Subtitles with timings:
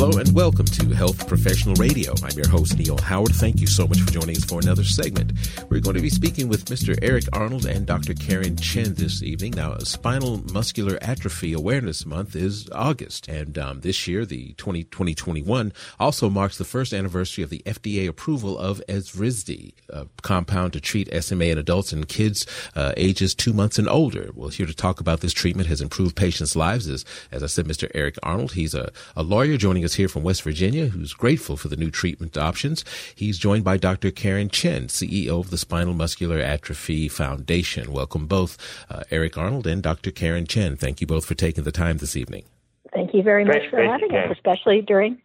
[0.00, 2.14] Hello and welcome to Health Professional Radio.
[2.22, 3.34] I'm your host, Neil Howard.
[3.34, 5.32] Thank you so much for joining us for another segment.
[5.70, 6.96] We're going to be speaking with Mr.
[7.02, 8.14] Eric Arnold and Dr.
[8.14, 9.54] Karen Chen this evening.
[9.56, 16.30] Now, Spinal Muscular Atrophy Awareness Month is August, and um, this year, the 2021, also
[16.30, 21.46] marks the first anniversary of the FDA approval of Evrysdi, a compound to treat SMA
[21.46, 24.30] in adults and kids uh, ages two months and older.
[24.32, 27.66] Well, here to talk about this treatment has improved patients' lives is, as I said,
[27.66, 27.90] Mr.
[27.96, 28.52] Eric Arnold.
[28.52, 31.76] He's a, a lawyer joining us is here from West Virginia who's grateful for the
[31.76, 32.84] new treatment options.
[33.14, 34.10] He's joined by Dr.
[34.10, 37.90] Karen Chen, CEO of the Spinal Muscular Atrophy Foundation.
[37.90, 38.58] Welcome both
[38.90, 40.10] uh, Eric Arnold and Dr.
[40.10, 40.76] Karen Chen.
[40.76, 42.44] Thank you both for taking the time this evening.
[42.92, 45.22] Thank you very much for having us, especially during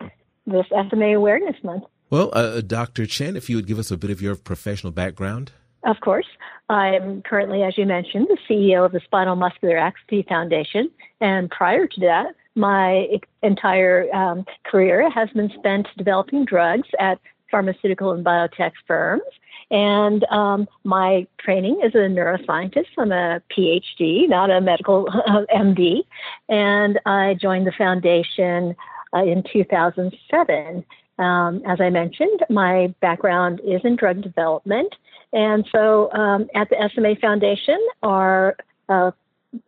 [0.48, 1.84] this SMA Awareness Month.
[2.10, 3.06] Well, uh, Dr.
[3.06, 5.52] Chen, if you would give us a bit of your professional background.
[5.84, 6.28] Of course.
[6.70, 10.90] I'm currently, as you mentioned, the CEO of the Spinal Muscular Atrophy Foundation.
[11.20, 13.08] And prior to that, my
[13.42, 19.24] entire um, career has been spent developing drugs at pharmaceutical and biotech firms.
[19.72, 22.88] And um, my training is a neuroscientist.
[22.98, 26.04] I'm a PhD, not a medical uh, MD.
[26.50, 28.76] And I joined the foundation
[29.16, 30.86] uh, in 2007.
[31.20, 34.96] Um, as I mentioned, my background is in drug development.
[35.32, 38.56] And so um, at the SMA Foundation, our
[38.90, 39.12] uh,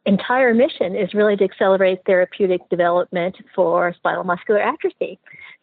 [0.06, 5.20] entire mission is really to accelerate therapeutic development for spinal muscular atrophy.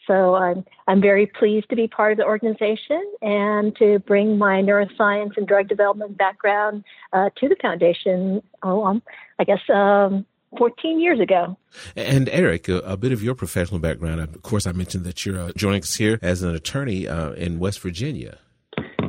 [0.06, 4.60] So I'm I'm very pleased to be part of the organization and to bring my
[4.60, 8.42] neuroscience and drug development background uh, to the foundation.
[8.62, 9.02] Oh, um,
[9.38, 10.26] I guess um,
[10.58, 11.56] 14 years ago.
[11.96, 14.20] And Eric, a, a, bit of your professional background.
[14.20, 17.58] Of course, I mentioned that you're uh, joining us here as an attorney uh, in
[17.58, 18.38] West Virginia.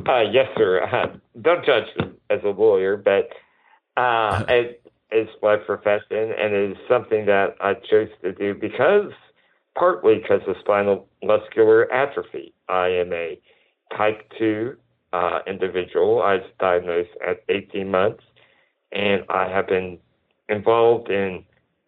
[0.08, 0.82] Uh, yes, sir.
[0.82, 3.28] Uh, don't judge me as a lawyer, but
[3.96, 4.44] uh,
[5.14, 9.12] is my profession, and it is something that I chose to do because,
[9.78, 12.52] partly because of spinal muscular atrophy.
[12.68, 13.38] I am a
[13.96, 14.76] type 2
[15.12, 16.22] uh, individual.
[16.22, 18.22] I was diagnosed at 18 months,
[18.92, 19.98] and I have been
[20.48, 21.44] involved in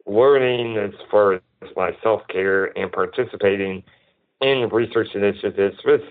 [0.07, 1.41] learning as far as
[1.77, 3.83] my self care and participating
[4.41, 6.03] in research initiatives with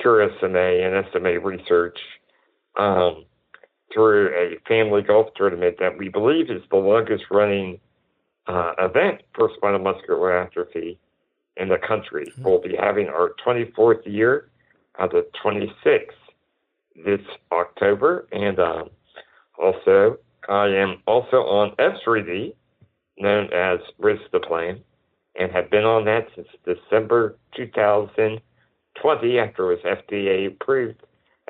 [0.00, 1.98] Cure SMA and SMA research.
[2.78, 3.24] Um,
[3.92, 7.80] through a family golf tournament that we believe is the longest running
[8.46, 10.98] uh, event for spinal muscular atrophy
[11.56, 12.26] in the country.
[12.26, 12.42] Mm-hmm.
[12.42, 14.48] We'll be having our 24th year,
[14.98, 16.10] uh, the 26th
[17.04, 17.20] this
[17.52, 18.90] October, and um,
[19.58, 22.54] also I am also on Evrysdi,
[23.18, 24.80] known as Risdiplam,
[25.38, 31.02] and have been on that since December 2020 after it was FDA approved,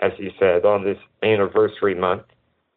[0.03, 2.23] as you said, on this anniversary month.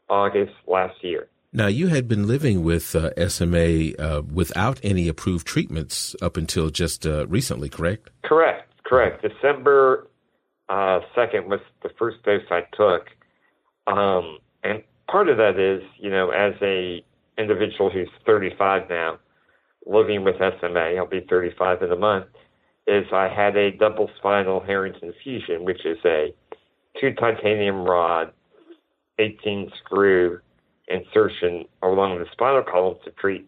[0.09, 1.27] August last year.
[1.51, 6.69] Now, you had been living with uh, SMA uh, without any approved treatments up until
[6.69, 8.09] just uh, recently, correct?
[8.23, 9.23] Correct, correct.
[9.23, 10.07] December
[10.69, 13.07] 2nd uh, was the first dose I took.
[13.87, 17.03] Um, and part of that is, you know, as a
[17.39, 19.17] individual who's 35 now,
[19.87, 22.27] living with SMA, I'll be 35 in a month,
[22.85, 26.33] is I had a double spinal Harrington fusion, which is a
[26.99, 28.31] two titanium rod
[29.19, 30.39] 18 screw
[30.87, 33.47] insertion along the spinal column to treat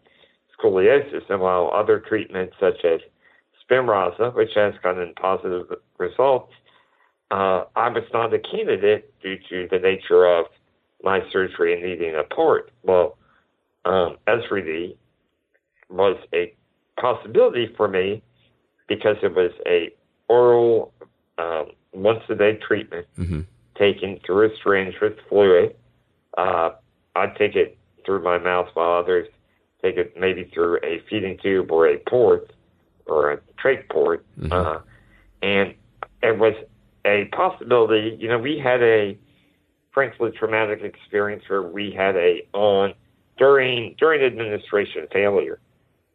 [0.57, 2.99] scoliosis, and while other treatments such as
[3.63, 5.67] Spinraza, which has gotten positive
[5.97, 6.53] results,
[7.31, 10.45] uh, I was not a candidate due to the nature of
[11.03, 12.71] my surgery and needing a port.
[12.83, 13.17] Well,
[13.85, 14.95] um, Evrysdi
[15.89, 16.53] was a
[16.99, 18.21] possibility for me
[18.87, 19.89] because it was a
[20.27, 20.93] oral
[21.41, 23.41] um, once a day treatment mm-hmm
[23.81, 25.75] taken through a syringe with fluid.
[26.37, 26.71] Uh,
[27.15, 29.27] I take it through my mouth while others
[29.81, 32.53] take it maybe through a feeding tube or a port
[33.07, 34.23] or a trach port.
[34.39, 34.53] Mm-hmm.
[34.53, 34.79] Uh,
[35.41, 35.73] and
[36.21, 36.53] it was
[37.05, 38.15] a possibility.
[38.19, 39.17] You know, we had a
[39.91, 42.93] frankly traumatic experience where we had a on
[43.37, 45.59] during during administration failure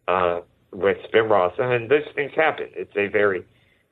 [0.07, 2.69] uh, with Spinraza, and those things happen.
[2.75, 3.45] It's a very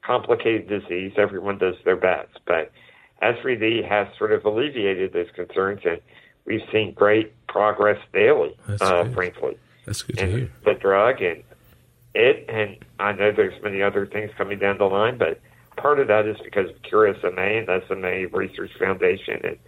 [0.04, 1.12] complicated disease.
[1.16, 2.70] Everyone does their best, but
[3.22, 6.00] Evrysdi has sort of alleviated those concerns, and
[6.44, 9.56] we've seen great progress daily, uh, frankly.
[9.86, 10.50] That's good to hear.
[10.64, 11.42] The drug and
[12.14, 15.40] it, and I know there's many other things coming down the line, but
[15.76, 19.58] part of that is because of Cure SMA and SMA Research Foundation and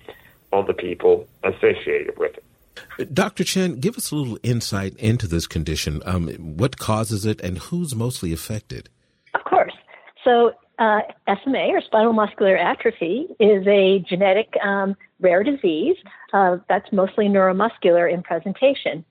[0.52, 3.14] all the people associated with it.
[3.14, 3.42] Dr.
[3.42, 6.02] Chen, give us a little insight into this condition.
[6.04, 8.90] Um, what causes it, and who's mostly affected?
[10.26, 11.00] So uh,
[11.42, 15.96] SMA or spinal muscular atrophy is a genetic um, rare disease
[16.32, 19.04] uh, that's mostly neuromuscular in presentation.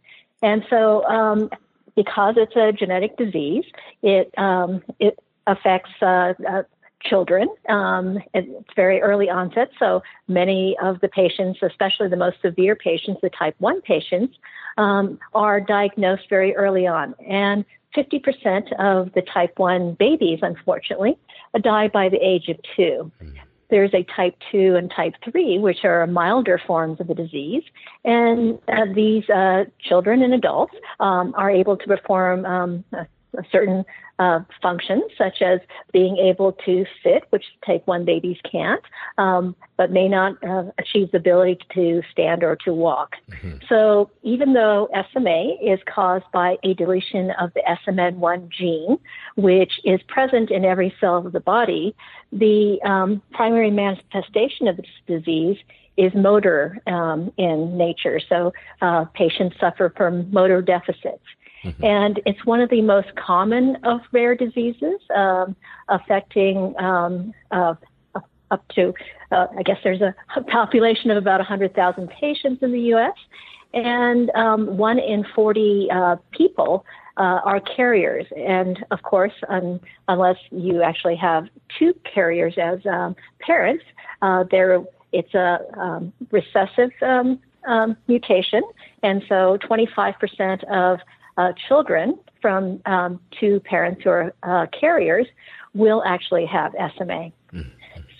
[0.43, 1.49] And so um,
[1.95, 3.63] because it's a genetic disease,
[4.03, 5.17] it um, it
[5.47, 6.63] affects uh, uh,
[7.01, 7.47] children.
[7.69, 13.21] Um, it's very early onset, so many of the patients, especially the most severe patients,
[13.21, 14.35] the type 1 patients,
[14.77, 17.13] um, are diagnosed very early on.
[17.25, 17.63] And
[17.95, 21.17] 50% of the type 1 babies, unfortunately,
[21.61, 23.11] die by the age of 2.
[23.69, 27.63] There's a type 2 and type 3, which are milder forms of the disease.
[28.03, 32.85] And uh, these uh, children and adults um, are able to perform um,
[33.51, 33.85] certain
[34.17, 35.59] uh, functions, such as
[35.91, 38.81] being able to sit, which type 1 babies can't,
[39.17, 43.15] um, but may not uh, achieve the ability to stand or to walk.
[43.31, 43.57] Mm-hmm.
[43.67, 48.97] So even though SMA is caused by a deletion of the SMN1 gene,
[49.35, 51.95] which is present in every cell of the body,
[52.31, 55.57] the um, primary manifestation of this disease
[55.97, 58.19] is motor um, in nature.
[58.27, 61.23] So uh, patients suffer from motor deficits.
[61.65, 61.83] Mm-hmm.
[61.83, 65.55] And it's one of the most common of rare diseases, um,
[65.89, 67.73] affecting um, uh,
[68.51, 68.93] up to,
[69.31, 70.13] uh, I guess there's a
[70.47, 73.15] population of about 100,000 patients in the U.S.,
[73.73, 76.85] and um, one in 40 uh, people
[77.17, 78.25] uh, are carriers.
[78.37, 81.47] And of course, um, unless you actually have
[81.77, 83.83] two carriers as um, parents,
[84.21, 88.61] uh, there it's a um, recessive um, um, mutation,
[89.01, 90.99] and so 25% of
[91.37, 95.27] uh, children from um, two parents who are uh, carriers
[95.73, 97.31] will actually have SMA.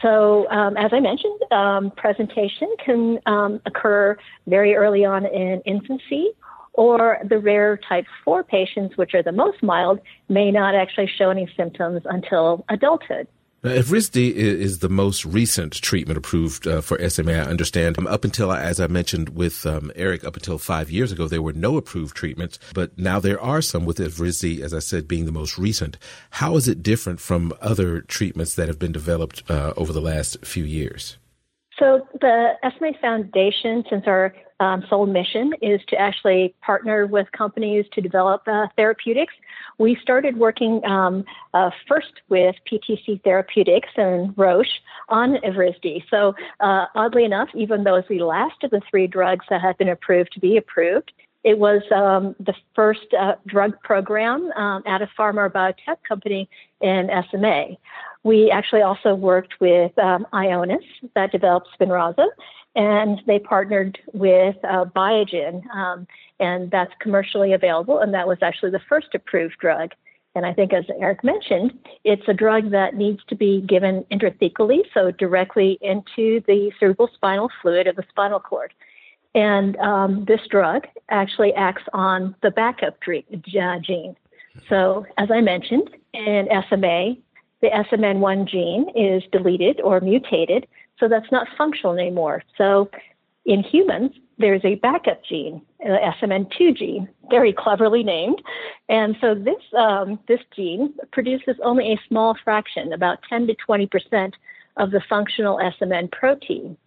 [0.02, 6.30] So, um, as I mentioned, um, presentation can um, occur very early on in infancy,
[6.74, 11.30] or the rare type 4 patients, which are the most mild, may not actually show
[11.30, 13.28] any symptoms until adulthood.
[13.66, 17.34] Now, Evrysdi is the most recent treatment approved uh, for SMA.
[17.34, 17.98] I understand.
[17.98, 21.42] Um, up until, as I mentioned with um, Eric, up until five years ago, there
[21.42, 25.26] were no approved treatments, but now there are some with Evrysdi, as I said, being
[25.26, 25.98] the most recent.
[26.30, 30.46] How is it different from other treatments that have been developed uh, over the last
[30.46, 31.18] few years?
[31.80, 37.86] So the SMA Foundation, since our um, sole mission is to actually partner with companies
[37.94, 39.34] to develop uh, therapeutics.
[39.78, 44.80] We started working um, uh, first with PTC Therapeutics and Roche
[45.10, 46.04] on Evrysdi.
[46.10, 49.78] So, uh, oddly enough, even though it's the last of the three drugs that have
[49.78, 51.12] been approved to be approved,
[51.46, 56.50] it was um, the first uh, drug program um, at a pharma biotech company
[56.82, 57.78] in SMA.
[58.26, 60.84] We actually also worked with um, Ionis
[61.14, 62.26] that developed Spinraza,
[62.76, 66.08] and they partnered with uh, Biogen, um,
[66.40, 69.92] and that's commercially available, and that was actually the first approved drug.
[70.34, 74.80] And I think, as Eric mentioned, it's a drug that needs to be given intrathecally,
[74.92, 78.74] so directly into the cerebral spinal fluid of the spinal cord.
[79.36, 84.16] And um, this drug actually acts on the backup gene.
[84.68, 87.18] So, as I mentioned, in SMA,
[87.62, 90.68] the SMN1 gene is deleted or mutated,
[91.00, 92.44] so that's not functional anymore.
[92.58, 92.90] So
[93.46, 98.42] in humans, there's a backup gene, the SMN2 gene, very cleverly named.
[98.90, 103.88] And so this, um, this gene produces only a small fraction, about 10 to 20
[103.88, 104.36] percent
[104.78, 106.78] of the functional SMN protein.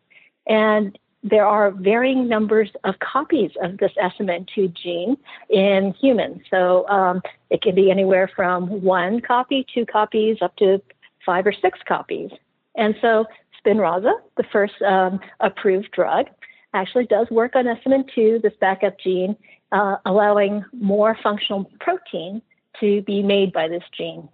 [0.46, 0.98] And
[1.30, 5.16] there are varying numbers of copies of this SMN2 gene
[5.50, 6.42] in humans.
[6.50, 10.80] So um, it can be anywhere from one copy, two copies, up to
[11.24, 12.30] five or six copies.
[12.76, 13.26] And so
[13.58, 16.26] Spinraza, the first um, approved drug,
[16.74, 19.36] actually does work on SMN2, this backup gene,
[19.72, 22.42] uh, allowing more functional protein
[22.80, 24.28] to be made by this gene.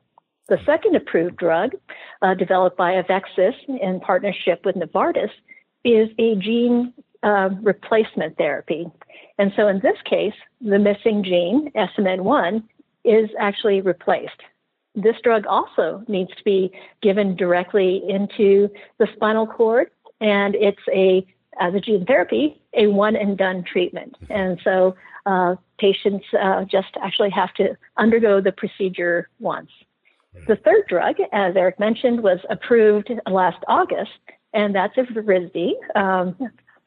[0.48, 1.72] The second approved drug,
[2.20, 5.30] uh, developed by Avexis in partnership with Novartis,
[5.84, 8.86] is a gene uh, replacement therapy.
[9.38, 12.62] And so in this case, the missing gene, SMN1,
[13.04, 14.40] is actually replaced.
[14.94, 16.70] This drug also needs to be
[17.02, 21.26] given directly into the spinal cord, and it's a,
[21.58, 24.16] as a gene therapy, a one and done treatment.
[24.30, 24.94] And so
[25.26, 29.70] uh, patients uh, just actually have to undergo the procedure once.
[30.46, 34.10] The third drug, as Eric mentioned, was approved last August,
[34.54, 35.72] and that's Evrysdi.
[35.94, 36.36] Um,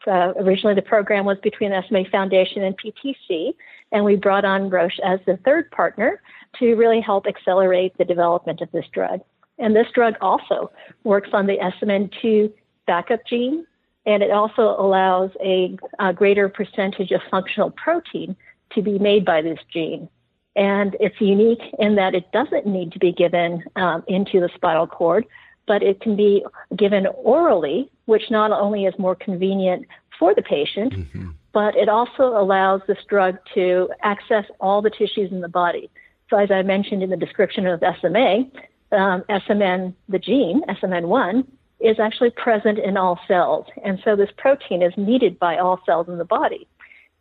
[0.08, 3.54] uh, originally, the program was between the SMA Foundation and PTC,
[3.92, 6.22] and we brought on Roche as the third partner
[6.60, 9.22] to really help accelerate the development of this drug.
[9.60, 10.72] And this drug also
[11.04, 12.54] works on the SMN2
[12.86, 13.66] backup gene,
[14.06, 18.36] and it also allows a, a greater percentage of functional protein
[18.74, 20.08] to be made by this gene.
[20.56, 24.88] And it's unique in that it doesn't need to be given um, into the spinal
[24.88, 25.26] cord,
[25.68, 26.44] but it can be
[26.76, 29.86] given orally, which not only is more convenient
[30.18, 31.30] for the patient, mm-hmm.
[31.54, 35.90] but it also allows this drug to access all the tissues in the body.
[36.30, 38.46] So, as I mentioned in the description of SMA,
[38.92, 41.46] um, SMN, the gene, SMN1,
[41.80, 43.68] is actually present in all cells.
[43.84, 46.68] And so this protein is needed by all cells in the body.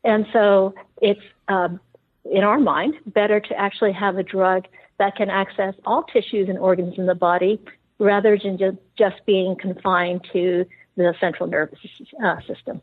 [0.02, 1.78] And so it's, um,
[2.24, 4.66] in our mind, better to actually have a drug
[4.98, 7.60] that can access all tissues and organs in the body
[7.98, 10.64] rather than just, just being confined to
[10.96, 11.78] the central nervous
[12.24, 12.80] uh, system.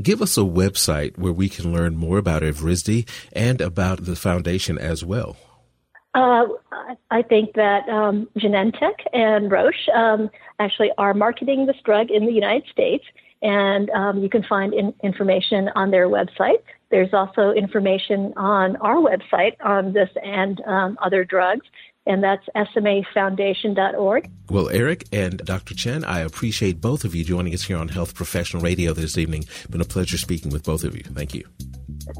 [0.00, 4.78] Give us a website where we can learn more about Evrysdi and about the foundation
[4.78, 5.36] as well.
[6.14, 6.46] Uh,
[7.10, 12.32] I think that um, Genentech and Roche um, actually are marketing this drug in the
[12.32, 13.04] United States,
[13.42, 16.62] and um, you can find in- information on their website.
[16.90, 21.66] There's also information on our website on this and um, other drugs
[22.06, 24.30] and that's smafoundation.org.
[24.50, 25.74] Well, Eric and Dr.
[25.74, 29.42] Chen, I appreciate both of you joining us here on Health Professional Radio this evening.
[29.42, 31.02] It's been a pleasure speaking with both of you.
[31.02, 31.44] Thank you.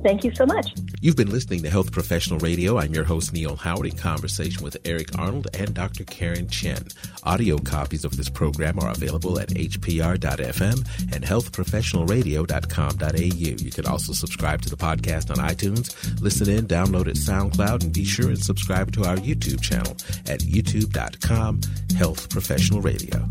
[0.02, 0.72] Thank you so much.
[1.00, 2.78] You've been listening to Health Professional Radio.
[2.78, 6.04] I'm your host, Neil Howard, in conversation with Eric Arnold and Dr.
[6.04, 6.84] Karen Chen.
[7.24, 13.64] Audio copies of this program are available at hpr.fm and healthprofessionalradio.com.au.
[13.64, 17.92] You can also subscribe to the podcast on iTunes, listen in, download it SoundCloud, and
[17.92, 19.92] be sure and subscribe to our YouTube channel
[20.26, 21.60] at youtube.com
[21.96, 23.28] Health Professional Radio.